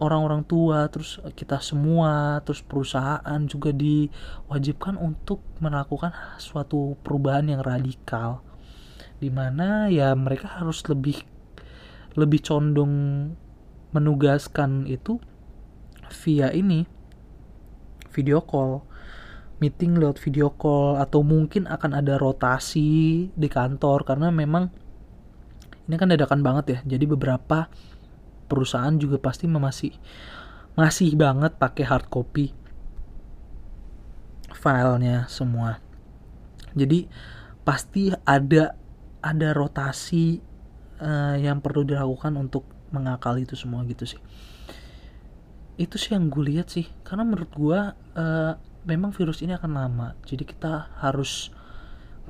orang-orang 0.01 0.41
tua 0.41 0.89
terus 0.89 1.21
kita 1.37 1.61
semua 1.61 2.41
terus 2.41 2.65
perusahaan 2.65 3.39
juga 3.45 3.69
diwajibkan 3.69 4.97
untuk 4.97 5.45
melakukan 5.61 6.09
suatu 6.41 6.97
perubahan 7.05 7.53
yang 7.53 7.61
radikal. 7.61 8.41
Di 9.21 9.29
mana 9.29 9.85
ya 9.93 10.17
mereka 10.17 10.57
harus 10.57 10.81
lebih 10.89 11.21
lebih 12.17 12.41
condong 12.41 12.93
menugaskan 13.93 14.89
itu 14.89 15.21
via 16.25 16.51
ini 16.51 16.83
video 18.11 18.43
call 18.43 18.83
meeting 19.61 20.01
lewat 20.01 20.17
video 20.17 20.49
call 20.49 20.97
atau 20.97 21.21
mungkin 21.21 21.69
akan 21.69 22.01
ada 22.01 22.17
rotasi 22.17 23.29
di 23.29 23.47
kantor. 23.47 24.03
Karena 24.03 24.33
memang 24.33 24.73
ini 25.85 25.95
kan 26.01 26.09
dadakan 26.09 26.41
banget 26.41 26.65
ya. 26.65 26.97
Jadi 26.97 27.05
beberapa 27.05 27.69
perusahaan 28.51 28.91
juga 28.99 29.15
pasti 29.15 29.47
masih 29.47 29.95
masih 30.75 31.15
banget 31.15 31.55
pakai 31.55 31.87
hard 31.87 32.11
copy 32.11 32.51
filenya 34.51 35.31
semua. 35.31 35.79
Jadi 36.75 37.07
pasti 37.63 38.11
ada 38.27 38.75
ada 39.23 39.49
rotasi 39.55 40.43
uh, 40.99 41.39
yang 41.39 41.63
perlu 41.63 41.87
dilakukan 41.87 42.35
untuk 42.35 42.67
mengakal 42.91 43.39
itu 43.39 43.55
semua 43.55 43.87
gitu 43.87 44.03
sih. 44.03 44.21
Itu 45.79 45.95
sih 45.95 46.13
yang 46.13 46.27
gue 46.27 46.43
lihat 46.45 46.67
sih. 46.69 46.85
Karena 47.07 47.23
menurut 47.23 47.51
gue 47.55 47.79
uh, 47.95 48.53
memang 48.83 49.15
virus 49.15 49.41
ini 49.41 49.55
akan 49.55 49.71
lama. 49.71 50.07
Jadi 50.27 50.43
kita 50.43 50.93
harus 50.99 51.49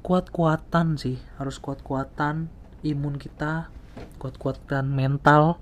kuat-kuatan 0.05 0.95
sih. 0.95 1.19
Harus 1.35 1.57
kuat-kuatan 1.57 2.47
imun 2.85 3.19
kita 3.19 3.69
kuat-kuatan 4.17 4.87
mental 4.87 5.59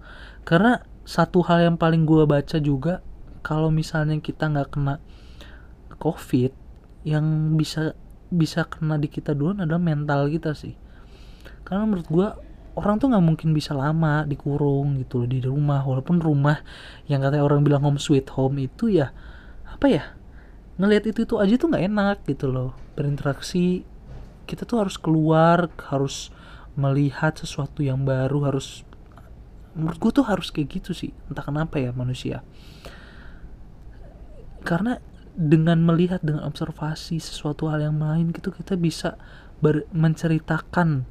karena 0.50 0.82
satu 1.06 1.46
hal 1.46 1.62
yang 1.62 1.78
paling 1.78 2.10
gue 2.10 2.26
baca 2.26 2.58
juga 2.58 3.06
kalau 3.46 3.70
misalnya 3.70 4.18
kita 4.18 4.50
nggak 4.50 4.74
kena 4.74 4.98
covid 6.02 6.50
yang 7.06 7.54
bisa 7.54 7.94
bisa 8.34 8.66
kena 8.66 8.98
di 8.98 9.10
kita 9.10 9.38
duluan 9.38 9.62
adalah 9.62 9.82
mental 9.82 10.26
kita 10.26 10.58
sih. 10.58 10.74
Karena 11.66 11.86
menurut 11.86 12.08
gue 12.10 12.28
orang 12.78 12.98
tuh 12.98 13.14
nggak 13.14 13.26
mungkin 13.26 13.50
bisa 13.54 13.74
lama 13.78 14.26
dikurung 14.26 14.98
gitu 15.02 15.22
loh 15.22 15.30
di 15.30 15.40
rumah. 15.42 15.86
Walaupun 15.86 16.18
rumah 16.18 16.62
yang 17.06 17.22
katanya 17.22 17.46
orang 17.46 17.62
bilang 17.62 17.86
home 17.86 18.02
sweet 18.02 18.30
home 18.34 18.58
itu 18.58 18.90
ya 18.90 19.14
apa 19.70 19.86
ya 19.86 20.04
ngelihat 20.80 21.12
itu 21.12 21.30
itu 21.30 21.36
aja 21.38 21.54
tuh 21.62 21.68
nggak 21.70 21.86
enak 21.90 22.18
gitu 22.26 22.50
loh. 22.50 22.74
Berinteraksi 22.98 23.86
kita 24.50 24.66
tuh 24.66 24.82
harus 24.82 24.98
keluar 24.98 25.70
harus 25.94 26.34
melihat 26.74 27.38
sesuatu 27.38 27.86
yang 27.86 28.02
baru 28.02 28.50
harus 28.50 28.88
menurut 29.78 29.98
gue 30.02 30.12
tuh 30.22 30.26
harus 30.26 30.50
kayak 30.50 30.82
gitu 30.82 30.92
sih 30.96 31.12
entah 31.28 31.46
kenapa 31.46 31.78
ya 31.82 31.94
manusia. 31.94 32.42
Karena 34.66 35.00
dengan 35.34 35.80
melihat 35.82 36.20
dengan 36.20 36.44
observasi 36.46 37.22
sesuatu 37.22 37.72
hal 37.72 37.80
yang 37.80 37.98
lain 38.02 38.36
gitu 38.36 38.52
kita 38.52 38.76
bisa 38.76 39.16
ber 39.64 39.88
menceritakan 39.96 41.08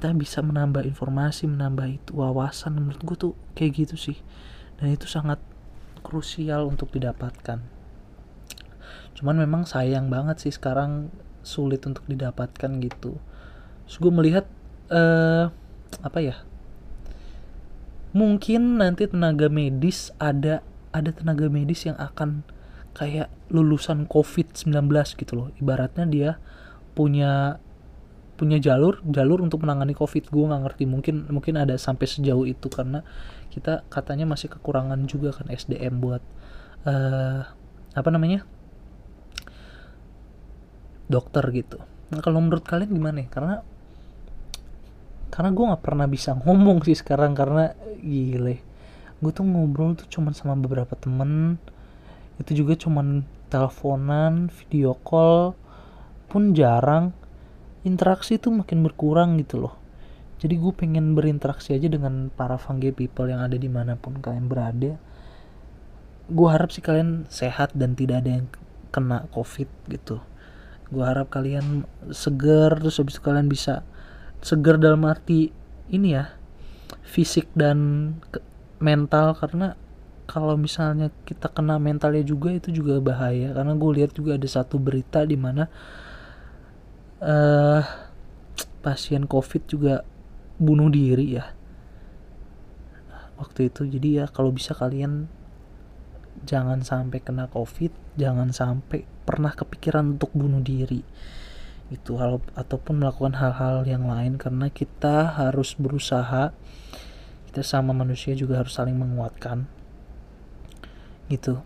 kita 0.00 0.16
bisa 0.16 0.40
menambah 0.40 0.88
informasi 0.88 1.44
menambah 1.44 2.00
itu 2.00 2.16
wawasan 2.16 2.72
menurut 2.72 3.04
gue 3.04 3.16
tuh 3.20 3.32
kayak 3.52 3.84
gitu 3.84 4.00
sih. 4.00 4.16
Dan 4.80 4.96
itu 4.96 5.04
sangat 5.04 5.36
krusial 6.00 6.64
untuk 6.64 6.88
didapatkan. 6.88 7.60
Cuman 9.12 9.36
memang 9.36 9.68
sayang 9.68 10.08
banget 10.08 10.40
sih 10.40 10.56
sekarang 10.56 11.12
sulit 11.44 11.84
untuk 11.84 12.08
didapatkan 12.08 12.80
gitu. 12.80 13.20
Terus 13.84 13.96
gue 14.00 14.08
melihat 14.08 14.48
uh, 14.88 15.52
apa 16.00 16.18
ya 16.24 16.40
mungkin 18.10 18.82
nanti 18.82 19.06
tenaga 19.06 19.46
medis 19.46 20.10
ada 20.18 20.66
ada 20.90 21.10
tenaga 21.14 21.46
medis 21.46 21.86
yang 21.86 21.94
akan 21.98 22.42
kayak 22.94 23.30
lulusan 23.50 24.06
COVID-19 24.10 24.90
gitu 25.14 25.32
loh. 25.38 25.48
Ibaratnya 25.58 26.06
dia 26.10 26.30
punya 26.98 27.62
punya 28.34 28.56
jalur 28.56 29.04
jalur 29.06 29.44
untuk 29.44 29.62
menangani 29.62 29.94
covid. 29.94 30.26
Gue 30.32 30.44
nggak 30.50 30.62
ngerti. 30.66 30.84
Mungkin 30.90 31.30
mungkin 31.30 31.54
ada 31.60 31.78
sampai 31.78 32.10
sejauh 32.10 32.48
itu 32.48 32.66
karena 32.66 33.06
kita 33.54 33.86
katanya 33.92 34.26
masih 34.26 34.50
kekurangan 34.50 34.98
juga 35.06 35.30
kan 35.30 35.46
SDM 35.52 36.02
buat 36.02 36.22
uh, 36.88 37.46
apa 37.94 38.08
namanya? 38.10 38.42
Dokter 41.06 41.46
gitu. 41.54 41.78
Nah 42.10 42.18
kalau 42.22 42.42
menurut 42.42 42.66
kalian 42.66 42.90
gimana 42.90 43.22
ya 43.22 43.28
karena 43.30 43.54
karena 45.30 45.54
gue 45.54 45.64
nggak 45.70 45.82
pernah 45.86 46.06
bisa 46.10 46.34
ngomong 46.34 46.82
sih 46.82 46.98
sekarang 46.98 47.32
karena 47.38 47.72
gile. 48.02 48.60
Gue 49.22 49.30
tuh 49.30 49.46
ngobrol 49.46 49.94
tuh 49.94 50.10
cuman 50.10 50.34
sama 50.34 50.58
beberapa 50.58 50.98
temen. 50.98 51.56
Itu 52.42 52.52
juga 52.58 52.74
cuman 52.74 53.22
teleponan 53.46 54.50
video 54.50 54.98
call 55.00 55.54
pun 56.26 56.50
jarang. 56.52 57.14
Interaksi 57.86 58.36
tuh 58.36 58.52
makin 58.52 58.82
berkurang 58.84 59.38
gitu 59.38 59.64
loh. 59.64 59.74
Jadi 60.40 60.56
gue 60.56 60.72
pengen 60.72 61.12
berinteraksi 61.12 61.76
aja 61.76 61.86
dengan 61.86 62.32
para 62.32 62.56
fungi 62.56 62.96
people 62.96 63.28
yang 63.28 63.44
ada 63.44 63.60
di 63.60 63.68
mana 63.68 63.94
pun 63.94 64.18
kalian 64.18 64.48
berada. 64.48 64.96
Gue 66.32 66.48
harap 66.48 66.72
sih 66.72 66.80
kalian 66.80 67.28
sehat 67.28 67.76
dan 67.76 67.92
tidak 67.92 68.24
ada 68.24 68.40
yang 68.40 68.46
kena 68.88 69.28
covid 69.30 69.68
gitu. 69.86 70.18
Gue 70.88 71.04
harap 71.04 71.28
kalian 71.28 71.84
seger 72.10 72.72
terus 72.80 72.98
habis 72.98 73.20
itu 73.20 73.22
kalian 73.22 73.46
bisa 73.46 73.84
seger 74.40 74.80
dalam 74.80 75.04
arti 75.04 75.52
ini 75.92 76.16
ya 76.16 76.32
fisik 77.04 77.50
dan 77.52 78.12
mental 78.80 79.36
karena 79.36 79.76
kalau 80.30 80.54
misalnya 80.54 81.10
kita 81.26 81.50
kena 81.50 81.82
mentalnya 81.82 82.22
juga 82.22 82.54
itu 82.54 82.70
juga 82.70 83.02
bahaya. 83.02 83.50
Karena 83.50 83.74
gue 83.74 83.90
lihat 83.98 84.14
juga 84.14 84.38
ada 84.38 84.46
satu 84.46 84.78
berita 84.78 85.26
di 85.26 85.34
mana 85.34 85.66
uh, 87.18 87.82
pasien 88.78 89.26
covid 89.26 89.66
juga 89.66 90.06
bunuh 90.62 90.86
diri 90.86 91.34
ya 91.34 91.50
waktu 93.42 93.74
itu. 93.74 93.90
Jadi 93.90 94.22
ya 94.22 94.30
kalau 94.30 94.54
bisa 94.54 94.70
kalian 94.70 95.26
jangan 96.46 96.80
sampai 96.86 97.18
kena 97.20 97.50
covid 97.50 97.90
jangan 98.16 98.54
sampai 98.54 99.04
pernah 99.26 99.52
kepikiran 99.52 100.16
untuk 100.16 100.32
bunuh 100.32 100.62
diri 100.62 101.04
itu 101.90 102.16
hal 102.16 102.38
ataupun 102.54 103.02
melakukan 103.02 103.34
hal-hal 103.34 103.82
yang 103.82 104.06
lain 104.06 104.38
karena 104.38 104.70
kita 104.70 105.34
harus 105.34 105.74
berusaha 105.74 106.54
kita 107.50 107.62
sama 107.66 107.90
manusia 107.90 108.32
juga 108.38 108.62
harus 108.62 108.78
saling 108.78 108.94
menguatkan 108.94 109.66
gitu 111.26 111.58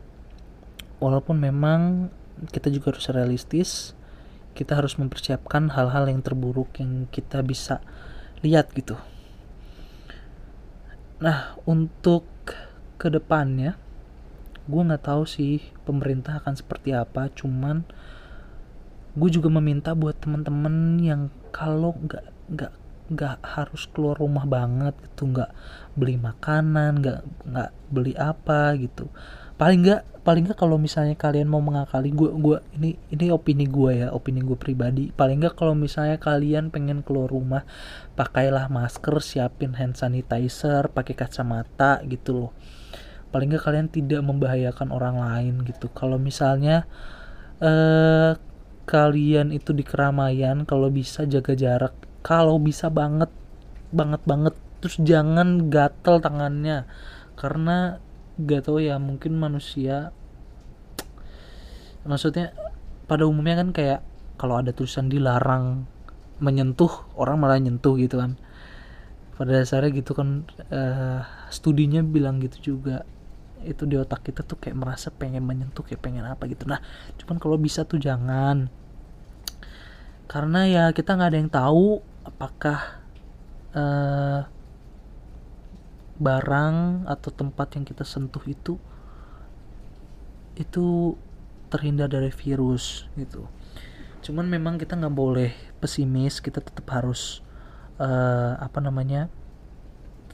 walaupun 1.00 1.37
memang 1.37 2.08
kita 2.50 2.73
juga 2.73 2.97
harus 2.97 3.06
realistis 3.13 3.93
kita 4.54 4.78
harus 4.78 4.95
mempersiapkan 4.97 5.75
hal-hal 5.75 6.06
yang 6.06 6.23
terburuk 6.23 6.78
yang 6.78 7.10
kita 7.10 7.43
bisa 7.43 7.82
lihat 8.47 8.71
gitu. 8.73 8.95
Nah, 11.19 11.58
untuk 11.67 12.23
ke 12.95 13.10
depannya, 13.10 13.75
gue 14.71 14.82
nggak 14.87 15.10
tahu 15.10 15.26
sih 15.26 15.75
pemerintah 15.82 16.39
akan 16.39 16.54
seperti 16.54 16.95
apa. 16.95 17.26
Cuman 17.34 17.82
gue 19.14 19.28
juga 19.30 19.48
meminta 19.50 19.94
buat 19.94 20.18
teman-teman 20.18 20.98
yang 20.98 21.30
kalau 21.54 21.94
nggak 21.94 22.26
nggak 22.50 22.72
nggak 23.04 23.36
harus 23.44 23.84
keluar 23.92 24.16
rumah 24.16 24.48
banget 24.48 24.96
gitu 25.04 25.28
nggak 25.28 25.52
beli 25.92 26.16
makanan 26.16 27.04
nggak 27.04 27.20
nggak 27.46 27.70
beli 27.92 28.12
apa 28.16 28.74
gitu. 28.80 29.06
Paling 29.54 29.86
nggak 29.86 30.02
paling 30.24 30.48
nggak 30.48 30.58
kalau 30.58 30.80
misalnya 30.80 31.14
kalian 31.14 31.46
mau 31.52 31.60
mengakali 31.60 32.10
gue 32.10 32.32
gue 32.32 32.56
ini 32.80 32.96
ini 33.12 33.28
opini 33.28 33.68
gue 33.68 34.02
ya 34.02 34.08
opini 34.10 34.40
gue 34.40 34.56
pribadi. 34.56 35.12
Paling 35.12 35.44
nggak 35.44 35.54
kalau 35.54 35.76
misalnya 35.76 36.16
kalian 36.16 36.72
pengen 36.72 37.04
keluar 37.04 37.28
rumah 37.28 37.62
pakailah 38.18 38.72
masker 38.72 39.20
siapin 39.20 39.76
hand 39.76 39.94
sanitizer 40.00 40.88
pakai 40.90 41.14
kacamata 41.14 42.00
gitu 42.08 42.30
loh. 42.34 42.50
Paling 43.30 43.52
nggak 43.52 43.62
kalian 43.68 43.88
tidak 43.92 44.24
membahayakan 44.24 44.90
orang 44.90 45.20
lain 45.20 45.62
gitu. 45.68 45.92
Kalau 45.92 46.16
misalnya 46.16 46.88
eh 47.60 48.32
kalian 48.84 49.50
itu 49.50 49.73
di 49.73 49.82
keramaian 49.82 50.68
kalau 50.68 50.88
bisa 50.92 51.25
jaga 51.25 51.56
jarak. 51.56 51.94
Kalau 52.25 52.56
bisa 52.60 52.88
banget 52.88 53.32
banget 53.90 54.23
banget. 54.25 54.54
Terus 54.80 54.97
jangan 55.00 55.73
gatel 55.73 56.20
tangannya. 56.20 56.88
Karena 57.36 57.99
gak 58.34 58.66
tau 58.66 58.82
ya 58.82 58.99
mungkin 58.99 59.38
manusia 59.38 60.10
maksudnya 62.04 62.52
pada 63.06 63.25
umumnya 63.25 63.62
kan 63.64 63.70
kayak 63.70 64.00
kalau 64.36 64.60
ada 64.60 64.75
tulisan 64.75 65.08
dilarang 65.08 65.88
menyentuh 66.42 66.90
orang 67.16 67.40
malah 67.40 67.56
nyentuh 67.56 67.97
gitu 67.97 68.20
kan. 68.20 68.36
Pada 69.34 69.50
dasarnya 69.50 69.90
gitu 69.90 70.14
kan 70.14 70.47
uh, 70.70 71.26
studinya 71.50 72.04
bilang 72.06 72.38
gitu 72.38 72.75
juga 72.75 73.02
itu 73.66 73.88
di 73.88 73.96
otak 73.96 74.24
kita 74.26 74.44
tuh 74.44 74.60
kayak 74.60 74.76
merasa 74.76 75.08
pengen 75.10 75.44
menyentuh 75.44 75.82
kayak 75.82 76.00
pengen 76.04 76.24
apa 76.24 76.44
gitu. 76.46 76.68
Nah 76.68 76.80
cuman 77.20 77.36
kalau 77.40 77.56
bisa 77.56 77.84
tuh 77.84 77.98
jangan. 77.98 78.68
Karena 80.28 80.60
ya 80.68 80.84
kita 80.92 81.16
nggak 81.16 81.30
ada 81.30 81.38
yang 81.38 81.52
tahu 81.52 82.00
apakah 82.24 83.04
uh, 83.76 84.48
barang 86.14 87.08
atau 87.10 87.30
tempat 87.34 87.74
yang 87.76 87.84
kita 87.84 88.06
sentuh 88.06 88.42
itu 88.46 88.78
itu 90.54 91.18
terhindar 91.68 92.06
dari 92.06 92.30
virus 92.30 93.10
gitu. 93.18 93.50
Cuman 94.22 94.46
memang 94.46 94.78
kita 94.78 94.94
nggak 94.94 95.14
boleh 95.14 95.52
pesimis 95.82 96.40
kita 96.40 96.64
tetap 96.64 96.86
harus 96.94 97.44
uh, 98.00 98.56
apa 98.56 98.78
namanya 98.80 99.28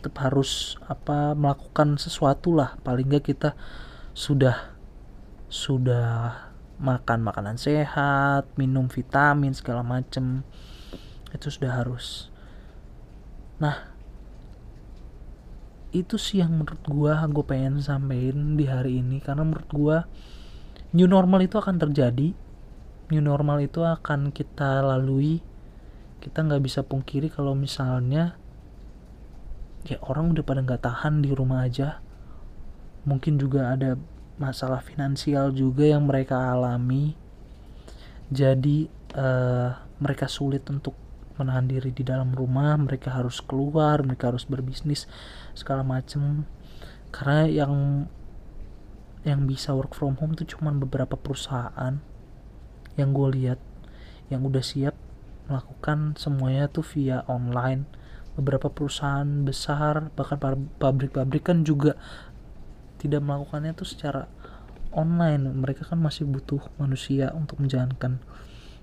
tetap 0.01 0.17
harus 0.25 0.81
apa 0.89 1.37
melakukan 1.37 2.01
sesuatu 2.01 2.57
lah. 2.57 2.81
Paling 2.81 3.13
nggak 3.13 3.29
kita 3.29 3.53
sudah 4.17 4.73
sudah 5.53 6.49
makan 6.81 7.21
makanan 7.21 7.61
sehat 7.61 8.49
minum 8.57 8.89
vitamin 8.89 9.53
segala 9.53 9.85
macem. 9.85 10.41
Itu 11.29 11.53
sudah 11.53 11.85
harus. 11.85 12.33
Nah 13.61 13.93
itu 15.93 16.17
sih 16.17 16.41
yang 16.41 16.57
menurut 16.57 16.81
gue 16.87 17.13
gue 17.13 17.45
pengen 17.45 17.85
sampein 17.85 18.57
di 18.57 18.65
hari 18.65 19.05
ini. 19.05 19.21
Karena 19.21 19.45
menurut 19.45 19.69
gue 19.69 19.99
new 20.97 21.05
normal 21.05 21.45
itu 21.45 21.61
akan 21.61 21.77
terjadi. 21.77 22.33
New 23.13 23.21
normal 23.21 23.61
itu 23.61 23.85
akan 23.85 24.33
kita 24.33 24.81
lalui. 24.81 25.45
Kita 26.25 26.41
nggak 26.41 26.63
bisa 26.65 26.81
pungkiri 26.81 27.29
kalau 27.29 27.53
misalnya 27.53 28.41
ya 29.85 29.97
orang 30.05 30.37
udah 30.37 30.45
pada 30.45 30.61
nggak 30.61 30.83
tahan 30.85 31.25
di 31.25 31.31
rumah 31.33 31.65
aja. 31.65 32.05
Mungkin 33.09 33.41
juga 33.41 33.73
ada 33.73 33.97
masalah 34.37 34.85
finansial 34.85 35.53
juga 35.53 35.89
yang 35.89 36.05
mereka 36.05 36.37
alami. 36.37 37.17
Jadi 38.31 38.89
uh, 39.17 39.73
mereka 40.01 40.29
sulit 40.29 40.65
untuk 40.69 40.97
menahan 41.41 41.65
diri 41.65 41.93
di 41.93 42.05
dalam 42.05 42.37
rumah. 42.37 42.77
Mereka 42.77 43.09
harus 43.09 43.41
keluar 43.41 44.05
mereka 44.05 44.29
harus 44.33 44.45
berbisnis 44.45 45.09
segala 45.57 45.81
macem. 45.81 46.45
Karena 47.11 47.49
yang 47.49 48.07
yang 49.21 49.45
bisa 49.45 49.77
work 49.77 49.93
from 49.93 50.17
home 50.17 50.37
itu 50.37 50.57
cuma 50.57 50.73
beberapa 50.73 51.17
perusahaan. 51.17 52.01
Yang 52.97 53.11
gue 53.17 53.29
lihat 53.41 53.61
yang 54.29 54.45
udah 54.47 54.63
siap 54.63 54.95
melakukan 55.51 56.15
semuanya 56.15 56.71
tuh 56.71 56.87
via 56.87 57.27
online 57.27 58.00
beberapa 58.39 58.71
perusahaan 58.71 59.27
besar 59.43 60.15
bahkan 60.15 60.39
pabrik-pabrik 60.79 61.51
kan 61.51 61.67
juga 61.67 61.99
tidak 63.01 63.25
melakukannya 63.25 63.73
tuh 63.73 63.89
secara 63.89 64.29
online. 64.93 65.51
Mereka 65.51 65.89
kan 65.89 65.99
masih 65.99 66.29
butuh 66.29 66.61
manusia 66.77 67.33
untuk 67.33 67.59
menjalankan 67.59 68.21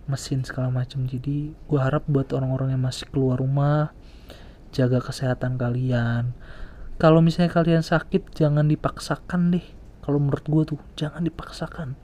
mesin 0.08 0.42
segala 0.42 0.72
macam. 0.74 1.06
Jadi 1.06 1.54
gue 1.54 1.80
harap 1.80 2.08
buat 2.10 2.32
orang-orang 2.34 2.74
yang 2.74 2.84
masih 2.84 3.06
keluar 3.12 3.38
rumah 3.38 3.94
jaga 4.74 5.00
kesehatan 5.00 5.56
kalian. 5.56 6.34
Kalau 6.98 7.22
misalnya 7.22 7.54
kalian 7.54 7.86
sakit 7.86 8.34
jangan 8.34 8.66
dipaksakan 8.66 9.54
deh. 9.54 9.66
Kalau 10.02 10.18
menurut 10.18 10.46
gue 10.48 10.64
tuh 10.76 10.80
jangan 10.98 11.22
dipaksakan. 11.22 12.00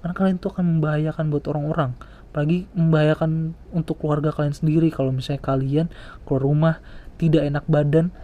Karena 0.00 0.14
kalian 0.16 0.40
tuh 0.40 0.54
akan 0.56 0.80
membahayakan 0.80 1.28
buat 1.28 1.44
orang-orang 1.50 1.92
apalagi 2.30 2.70
membahayakan 2.78 3.58
untuk 3.74 3.98
keluarga 3.98 4.30
kalian 4.30 4.54
sendiri 4.54 4.88
kalau 4.94 5.10
misalnya 5.10 5.42
kalian 5.42 5.86
keluar 6.22 6.42
rumah 6.46 6.74
tidak 7.18 7.42
enak 7.42 7.66
badan 7.66 8.14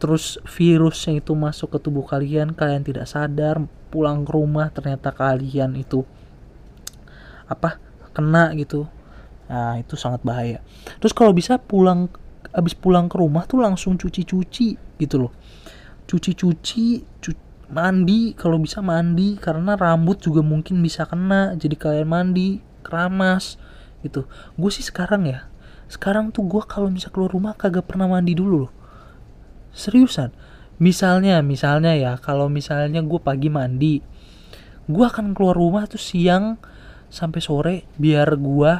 terus 0.00 0.40
virusnya 0.48 1.20
itu 1.20 1.36
masuk 1.36 1.76
ke 1.76 1.78
tubuh 1.84 2.08
kalian 2.08 2.56
kalian 2.56 2.80
tidak 2.80 3.04
sadar 3.04 3.60
pulang 3.92 4.24
ke 4.24 4.32
rumah 4.32 4.72
ternyata 4.72 5.12
kalian 5.12 5.76
itu 5.76 6.08
apa 7.50 7.82
kena 8.14 8.54
gitu. 8.54 8.86
Nah 9.50 9.82
itu 9.82 9.98
sangat 9.98 10.22
bahaya. 10.22 10.62
Terus 11.02 11.10
kalau 11.10 11.34
bisa 11.34 11.58
pulang 11.58 12.06
habis 12.54 12.74
pulang 12.78 13.10
ke 13.10 13.18
rumah 13.18 13.46
tuh 13.46 13.62
langsung 13.62 13.98
cuci-cuci 13.98 14.78
gitu 14.98 15.16
loh. 15.18 15.32
Cuci-cuci 16.06 16.84
cu 17.18 17.30
mandi 17.70 18.34
kalau 18.34 18.58
bisa 18.58 18.82
mandi 18.82 19.38
karena 19.38 19.78
rambut 19.78 20.18
juga 20.18 20.42
mungkin 20.42 20.82
bisa 20.82 21.06
kena 21.06 21.54
jadi 21.54 21.78
kalian 21.78 22.08
mandi 22.10 22.58
keramas 22.80 23.60
gitu. 24.02 24.26
Gue 24.56 24.70
sih 24.72 24.84
sekarang 24.84 25.28
ya 25.28 25.50
sekarang 25.90 26.30
tuh 26.30 26.46
gue 26.46 26.62
kalau 26.70 26.86
bisa 26.86 27.10
keluar 27.10 27.34
rumah 27.34 27.58
kagak 27.58 27.90
pernah 27.90 28.06
mandi 28.06 28.38
dulu 28.38 28.66
loh. 28.66 28.72
Seriusan. 29.74 30.30
Misalnya 30.78 31.42
misalnya 31.42 31.92
ya 31.98 32.14
kalau 32.16 32.46
misalnya 32.46 33.02
gue 33.02 33.20
pagi 33.20 33.50
mandi 33.50 34.00
gue 34.90 35.04
akan 35.06 35.36
keluar 35.36 35.54
rumah 35.58 35.84
tuh 35.90 36.00
siang 36.00 36.58
sampai 37.10 37.40
sore 37.42 37.76
biar 37.98 38.38
gue 38.38 38.72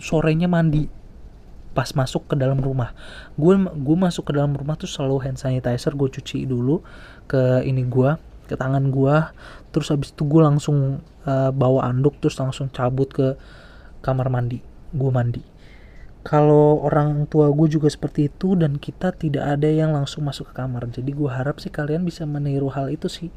sorenya 0.00 0.48
mandi 0.48 0.86
pas 1.72 1.88
masuk 1.96 2.28
ke 2.28 2.34
dalam 2.36 2.60
rumah. 2.60 2.92
Gue 3.34 3.56
gue 3.56 3.96
masuk 3.96 4.28
ke 4.28 4.32
dalam 4.36 4.52
rumah 4.52 4.76
tuh 4.76 4.86
selalu 4.86 5.24
hand 5.24 5.40
sanitizer 5.40 5.96
gue 5.96 6.08
cuci 6.20 6.44
dulu 6.44 6.84
ke 7.24 7.64
ini 7.64 7.80
gue 7.88 8.12
ke 8.52 8.58
tangan 8.60 8.92
gue 8.92 9.16
terus 9.72 9.88
habis 9.88 10.12
itu 10.12 10.28
gue 10.28 10.42
langsung 10.44 11.00
uh, 11.24 11.50
bawa 11.50 11.88
anduk 11.88 12.20
terus 12.20 12.36
langsung 12.36 12.68
cabut 12.68 13.08
ke 13.08 13.34
kamar 14.04 14.28
mandi. 14.28 14.60
Gue 14.92 15.08
mandi. 15.08 15.40
Kalau 16.22 16.78
orang 16.86 17.26
tua 17.26 17.50
gue 17.50 17.66
juga 17.66 17.90
seperti 17.90 18.30
itu 18.30 18.54
dan 18.54 18.78
kita 18.78 19.10
tidak 19.16 19.58
ada 19.58 19.66
yang 19.66 19.90
langsung 19.90 20.22
masuk 20.28 20.52
ke 20.52 20.54
kamar. 20.60 20.86
Jadi 20.92 21.10
gue 21.10 21.30
harap 21.32 21.58
sih 21.58 21.72
kalian 21.72 22.04
bisa 22.04 22.28
meniru 22.28 22.68
hal 22.70 22.92
itu 22.92 23.08
sih. 23.08 23.32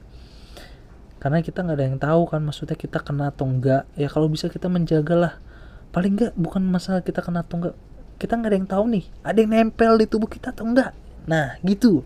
Karena 1.17 1.41
kita 1.41 1.65
nggak 1.65 1.78
ada 1.80 1.86
yang 1.88 1.97
tahu 1.97 2.21
kan 2.30 2.45
maksudnya 2.45 2.78
kita 2.78 3.01
kena 3.01 3.34
atau 3.34 3.49
enggak 3.49 3.89
ya 3.97 4.12
kalau 4.12 4.30
bisa 4.30 4.51
kita 4.51 4.69
menjagalah. 4.69 5.41
Paling 5.89 6.13
enggak 6.19 6.34
bukan 6.38 6.62
masalah 6.67 7.01
kita 7.01 7.25
kena 7.25 7.41
atau 7.41 7.58
enggak 7.63 7.75
kita 8.15 8.39
nggak 8.39 8.51
ada 8.51 8.58
yang 8.58 8.69
tahu 8.69 8.84
nih 8.91 9.06
ada 9.21 9.38
yang 9.43 9.51
nempel 9.51 9.93
di 9.99 10.06
tubuh 10.08 10.30
kita 10.32 10.56
atau 10.56 10.65
enggak 10.67 10.95
nah 11.25 11.58
gitu 11.65 12.06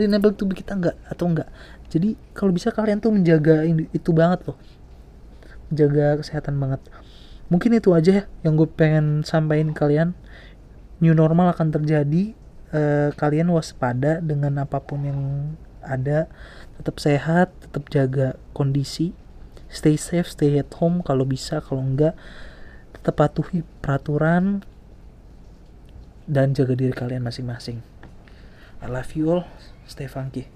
di 0.00 0.08
tubuh 0.34 0.56
kita 0.56 0.72
enggak 0.76 0.96
atau 1.08 1.28
enggak 1.28 1.48
jadi 1.90 2.14
kalau 2.32 2.54
bisa 2.54 2.70
kalian 2.70 3.02
tuh 3.02 3.10
menjaga 3.10 3.66
itu 3.66 4.10
banget 4.14 4.46
loh. 4.46 4.56
Menjaga 5.68 6.22
kesehatan 6.22 6.54
banget. 6.62 6.80
Mungkin 7.50 7.74
itu 7.74 7.90
aja 7.90 8.22
ya 8.22 8.24
yang 8.46 8.54
gue 8.54 8.70
pengen 8.70 9.26
sampaikan 9.26 9.74
kalian. 9.74 10.14
New 11.02 11.12
normal 11.18 11.50
akan 11.50 11.74
terjadi 11.74 12.38
uh, 12.70 13.10
kalian 13.18 13.50
waspada 13.50 14.22
dengan 14.22 14.62
apa 14.62 14.78
pun 14.78 15.02
yang 15.02 15.20
ada. 15.82 16.30
Tetap 16.78 17.02
sehat 17.02 17.50
tetap 17.58 17.90
jaga 17.90 18.38
kondisi. 18.54 19.10
Stay 19.66 19.98
safe 19.98 20.30
stay 20.30 20.62
at 20.62 20.70
home 20.78 21.02
kalau 21.02 21.26
bisa 21.26 21.58
kalau 21.58 21.82
enggak 21.82 22.14
tetap 22.94 23.18
patuhi 23.18 23.66
peraturan 23.82 24.62
dan 26.30 26.54
jaga 26.54 26.78
diri 26.78 26.94
kalian 26.94 27.26
masing-masing. 27.26 27.82
I 28.78 28.86
love 28.86 29.10
you 29.18 29.26
all 29.30 29.46
Stefan 29.90 30.30
Ki. 30.30 30.46